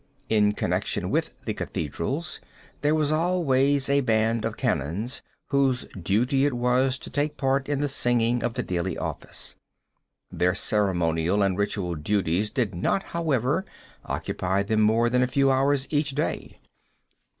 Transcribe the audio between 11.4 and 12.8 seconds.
and ritual duties did